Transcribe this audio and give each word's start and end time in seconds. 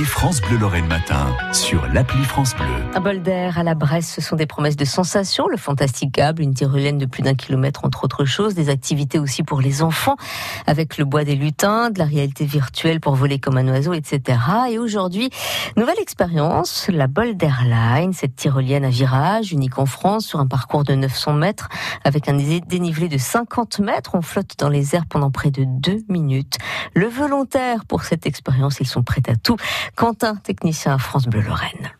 France 0.00 0.40
Bleu 0.40 0.56
Lorraine 0.56 0.86
Matin 0.86 1.26
sur 1.52 1.86
l'appli 1.88 2.24
France 2.24 2.54
Bleu. 2.54 2.64
Un 2.94 3.00
bol 3.00 3.20
d'air 3.20 3.58
à 3.58 3.62
la 3.62 3.74
Bresse, 3.74 4.10
ce 4.10 4.22
sont 4.22 4.36
des 4.36 4.46
promesses 4.46 4.76
de 4.76 4.86
sensations. 4.86 5.46
Le 5.48 5.58
fantasticable, 5.58 6.40
une 6.40 6.54
tyrolienne 6.54 6.96
de 6.96 7.04
plus 7.04 7.22
d'un 7.22 7.34
kilomètre 7.34 7.84
entre 7.84 8.04
autres 8.04 8.24
choses, 8.24 8.54
des 8.54 8.70
activités 8.70 9.18
aussi 9.18 9.42
pour 9.42 9.60
les 9.60 9.82
enfants 9.82 10.16
avec 10.66 10.96
le 10.96 11.04
bois 11.04 11.24
des 11.24 11.34
lutins, 11.34 11.90
de 11.90 11.98
la 11.98 12.06
réalité 12.06 12.46
virtuelle 12.46 13.00
pour 13.00 13.14
voler 13.16 13.38
comme 13.38 13.58
un 13.58 13.68
oiseau, 13.68 13.92
etc. 13.92 14.38
Et 14.70 14.78
aujourd'hui, 14.78 15.28
nouvelle 15.76 16.00
expérience, 16.00 16.86
la 16.88 17.06
Bol 17.06 17.36
Line, 17.66 18.14
cette 18.14 18.34
tyrolienne 18.34 18.86
à 18.86 18.90
virage 18.90 19.52
unique 19.52 19.78
en 19.78 19.86
France 19.86 20.24
sur 20.24 20.40
un 20.40 20.46
parcours 20.46 20.84
de 20.84 20.94
900 20.94 21.34
mètres 21.34 21.68
avec 22.02 22.30
un 22.30 22.38
dénivelé 22.66 23.08
de 23.08 23.18
50 23.18 23.80
mètres. 23.80 24.12
On 24.14 24.22
flotte 24.22 24.54
dans 24.58 24.70
les 24.70 24.96
airs 24.96 25.06
pendant 25.06 25.30
près 25.30 25.50
de 25.50 25.64
deux 25.66 25.98
minutes. 26.08 26.56
Le 26.94 27.08
volontaire 27.08 27.84
pour 27.84 28.04
cette 28.04 28.24
expérience, 28.24 28.78
ils 28.80 28.88
sont 28.88 29.02
prêts 29.02 29.22
à 29.28 29.36
tout. 29.36 29.56
Quentin, 29.96 30.36
technicien 30.36 30.94
à 30.94 30.98
France 30.98 31.26
Bleu 31.26 31.40
Lorraine. 31.40 31.90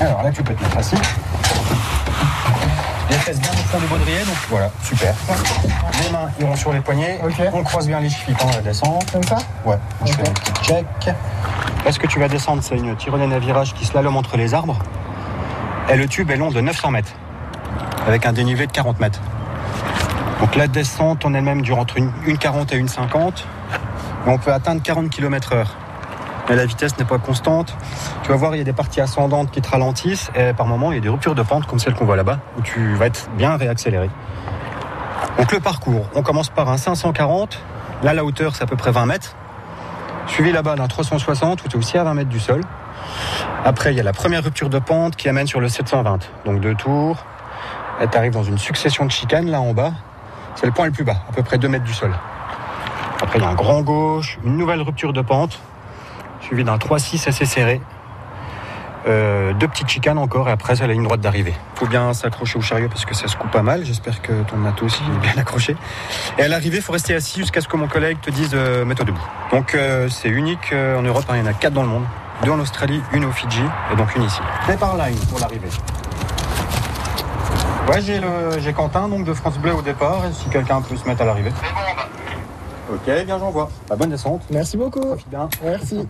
Alors 0.00 0.22
là, 0.22 0.30
tu 0.30 0.42
peux 0.42 0.54
te 0.54 0.62
mettre 0.62 0.78
assis. 0.78 0.96
Les 3.10 3.16
fesses 3.16 3.40
bien 3.40 3.50
au 3.50 3.54
fond 3.54 3.78
du 3.78 3.86
baudrier, 3.86 4.18
donc 4.20 4.36
voilà, 4.48 4.70
super. 4.82 5.14
Les 6.02 6.10
mains 6.10 6.30
iront 6.40 6.56
sur 6.56 6.72
les 6.72 6.80
poignets. 6.80 7.18
On 7.52 7.62
croise 7.62 7.86
bien 7.86 8.00
les 8.00 8.10
chevilles 8.10 8.34
pendant 8.34 8.52
la 8.52 8.60
descente. 8.60 9.10
Comme 9.10 9.22
ça 9.22 9.38
Ouais, 9.64 9.78
je 10.04 10.12
fais 10.12 10.28
un 10.28 10.32
petit 10.32 10.52
check. 10.62 10.86
Là, 11.84 11.92
ce 11.92 11.98
que 11.98 12.06
tu 12.06 12.18
vas 12.20 12.28
descendre, 12.28 12.62
c'est 12.62 12.76
une 12.76 12.94
tyrolienne 12.96 13.32
à 13.32 13.38
virage 13.38 13.74
qui 13.74 13.84
slalom 13.86 14.16
entre 14.16 14.36
les 14.36 14.54
arbres? 14.54 14.78
Et 15.88 15.96
le 15.96 16.06
tube 16.06 16.30
est 16.30 16.36
long 16.36 16.50
de 16.50 16.60
900 16.60 16.90
mètres, 16.90 17.12
avec 18.06 18.26
un 18.26 18.32
dénivelé 18.34 18.66
de 18.66 18.72
40 18.72 19.00
mètres. 19.00 19.20
Donc 20.40 20.54
la 20.54 20.68
descente 20.68 21.24
en 21.24 21.34
elle-même 21.34 21.62
dure 21.62 21.78
entre 21.78 21.96
une, 21.96 22.12
40 22.38 22.72
et 22.72 22.76
une 22.76 22.88
50. 22.88 23.46
Et 24.26 24.30
on 24.30 24.38
peut 24.38 24.52
atteindre 24.52 24.82
40 24.82 25.08
km 25.08 25.54
heure 25.54 25.76
mais 26.48 26.56
la 26.56 26.66
vitesse 26.66 26.98
n'est 26.98 27.04
pas 27.04 27.18
constante. 27.18 27.76
Tu 28.22 28.30
vas 28.30 28.36
voir, 28.36 28.54
il 28.54 28.58
y 28.58 28.60
a 28.60 28.64
des 28.64 28.72
parties 28.72 29.00
ascendantes 29.00 29.50
qui 29.50 29.60
te 29.60 29.70
ralentissent 29.70 30.30
et 30.34 30.52
par 30.52 30.66
moments, 30.66 30.92
il 30.92 30.96
y 30.96 30.98
a 30.98 31.02
des 31.02 31.08
ruptures 31.08 31.34
de 31.34 31.42
pente 31.42 31.66
comme 31.66 31.78
celle 31.78 31.94
qu'on 31.94 32.04
voit 32.04 32.16
là-bas 32.16 32.38
où 32.58 32.62
tu 32.62 32.94
vas 32.94 33.06
être 33.06 33.28
bien 33.36 33.56
réaccéléré. 33.56 34.10
Donc 35.38 35.52
le 35.52 35.60
parcours, 35.60 36.08
on 36.14 36.22
commence 36.22 36.48
par 36.48 36.68
un 36.68 36.76
540. 36.76 37.60
Là, 38.02 38.14
la 38.14 38.24
hauteur, 38.24 38.56
c'est 38.56 38.62
à 38.62 38.66
peu 38.66 38.76
près 38.76 38.90
20 38.90 39.06
mètres. 39.06 39.36
Suivi 40.26 40.52
là-bas 40.52 40.76
d'un 40.76 40.88
360 40.88 41.64
où 41.64 41.68
tu 41.68 41.76
es 41.76 41.78
aussi 41.78 41.98
à 41.98 42.04
20 42.04 42.14
mètres 42.14 42.28
du 42.28 42.40
sol. 42.40 42.60
Après, 43.64 43.92
il 43.92 43.96
y 43.96 44.00
a 44.00 44.02
la 44.02 44.12
première 44.12 44.42
rupture 44.42 44.68
de 44.68 44.78
pente 44.78 45.16
qui 45.16 45.28
amène 45.28 45.46
sur 45.46 45.60
le 45.60 45.68
720. 45.68 46.18
Donc 46.44 46.60
deux 46.60 46.74
tours. 46.74 47.16
Tu 48.00 48.16
arrives 48.16 48.32
dans 48.32 48.44
une 48.44 48.58
succession 48.58 49.04
de 49.04 49.10
chicanes 49.10 49.50
là 49.50 49.60
en 49.60 49.74
bas. 49.74 49.92
C'est 50.54 50.66
le 50.66 50.72
point 50.72 50.86
le 50.86 50.92
plus 50.92 51.04
bas, 51.04 51.16
à 51.28 51.32
peu 51.32 51.42
près 51.42 51.58
2 51.58 51.68
mètres 51.68 51.84
du 51.84 51.94
sol. 51.94 52.12
Après, 53.20 53.38
il 53.38 53.42
y 53.42 53.44
a 53.44 53.48
un 53.48 53.54
grand 53.54 53.82
gauche, 53.82 54.38
une 54.44 54.56
nouvelle 54.56 54.82
rupture 54.82 55.12
de 55.12 55.22
pente 55.22 55.60
suivi 56.48 56.64
d'un 56.64 56.76
3-6 56.76 57.28
assez 57.28 57.44
serré. 57.44 57.80
Euh, 59.06 59.52
deux 59.54 59.68
petites 59.68 59.88
chicanes 59.88 60.18
encore 60.18 60.48
et 60.48 60.52
après 60.52 60.76
c'est 60.76 60.86
la 60.86 60.92
ligne 60.92 61.04
droite 61.04 61.20
d'arrivée. 61.20 61.54
Il 61.74 61.78
faut 61.78 61.86
bien 61.86 62.12
s'accrocher 62.12 62.58
au 62.58 62.62
chariot 62.62 62.88
parce 62.88 63.04
que 63.04 63.14
ça 63.14 63.28
se 63.28 63.36
coupe 63.36 63.50
pas 63.50 63.62
mal. 63.62 63.84
J'espère 63.84 64.22
que 64.22 64.32
ton 64.42 64.56
matos 64.56 64.86
aussi 64.86 65.02
est 65.02 65.20
bien 65.20 65.40
accroché. 65.40 65.76
Et 66.38 66.42
à 66.42 66.48
l'arrivée, 66.48 66.78
il 66.78 66.82
faut 66.82 66.92
rester 66.92 67.14
assis 67.14 67.40
jusqu'à 67.40 67.60
ce 67.60 67.68
que 67.68 67.76
mon 67.76 67.86
collègue 67.86 68.18
te 68.20 68.30
dise 68.30 68.50
euh, 68.54 68.84
mets-toi 68.84 69.04
debout. 69.04 69.26
Donc 69.52 69.74
euh, 69.74 70.08
c'est 70.08 70.28
unique 70.28 70.72
en 70.72 71.02
Europe, 71.02 71.24
hein. 71.28 71.34
il 71.36 71.40
y 71.40 71.42
en 71.42 71.46
a 71.46 71.52
quatre 71.52 71.74
dans 71.74 71.82
le 71.82 71.88
monde. 71.88 72.04
Deux 72.44 72.50
en 72.50 72.60
Australie, 72.60 73.00
une 73.12 73.24
au 73.24 73.32
Fidji 73.32 73.62
et 73.92 73.96
donc 73.96 74.14
une 74.16 74.22
ici. 74.22 74.40
par 74.78 74.96
line 74.96 75.18
pour 75.28 75.40
l'arrivée. 75.40 75.68
Ouais, 77.88 78.00
j'ai, 78.00 78.20
j'ai 78.60 78.72
Quentin 78.72 79.08
donc 79.08 79.24
de 79.24 79.32
France 79.32 79.58
Bleu 79.58 79.74
au 79.74 79.82
départ 79.82 80.24
et 80.26 80.32
si 80.32 80.48
quelqu'un 80.48 80.80
peut 80.80 80.96
se 80.96 81.06
mettre 81.06 81.22
à 81.22 81.24
l'arrivée. 81.24 81.52
Ok, 82.90 83.24
bien 83.26 83.38
j'envoie. 83.38 83.68
Bah, 83.88 83.96
bonne 83.96 84.10
descente. 84.10 84.42
Merci 84.50 84.76
beaucoup. 84.76 85.14
Bien. 85.30 85.48
Merci. 85.62 86.06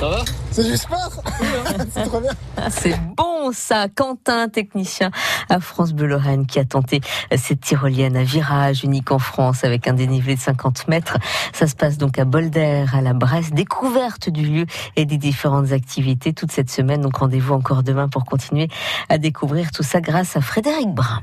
Ça 0.00 0.08
va? 0.08 0.24
C'est 0.50 0.64
du 0.64 0.76
sport 0.76 1.22
C'est 1.92 2.04
trop 2.04 2.20
bien 2.20 2.30
C'est 2.70 2.98
bon 3.16 3.52
ça 3.52 3.88
Quentin, 3.88 4.48
technicien 4.48 5.10
à 5.48 5.60
France 5.60 5.92
Bleu 5.92 6.06
Lorraine, 6.06 6.46
qui 6.46 6.58
a 6.58 6.64
tenté 6.64 7.00
cette 7.36 7.60
tyrolienne 7.60 8.16
à 8.16 8.24
virage 8.24 8.84
unique 8.84 9.10
en 9.12 9.18
France 9.18 9.64
avec 9.64 9.88
un 9.88 9.92
dénivelé 9.92 10.36
de 10.36 10.40
50 10.40 10.88
mètres. 10.88 11.18
Ça 11.52 11.66
se 11.66 11.74
passe 11.74 11.98
donc 11.98 12.18
à 12.18 12.24
Bolder, 12.24 12.86
à 12.92 13.00
la 13.00 13.12
Bresse. 13.12 13.50
Découverte 13.52 14.30
du 14.30 14.42
lieu 14.42 14.66
et 14.96 15.04
des 15.04 15.18
différentes 15.18 15.72
activités 15.72 16.32
toute 16.32 16.52
cette 16.52 16.70
semaine. 16.70 17.00
Donc 17.00 17.16
rendez-vous 17.18 17.54
encore 17.54 17.82
demain 17.82 18.08
pour 18.08 18.24
continuer 18.24 18.68
à 19.08 19.18
découvrir 19.18 19.70
tout 19.70 19.82
ça 19.82 20.00
grâce 20.00 20.36
à 20.36 20.40
Frédéric 20.40 20.88
Brun. 20.88 21.22